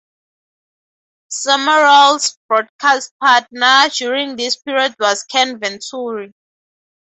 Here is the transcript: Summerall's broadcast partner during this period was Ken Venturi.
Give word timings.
Summerall's 1.27 2.39
broadcast 2.47 3.13
partner 3.19 3.87
during 3.95 4.35
this 4.35 4.55
period 4.57 4.95
was 4.99 5.25
Ken 5.25 5.59
Venturi. 5.59 6.33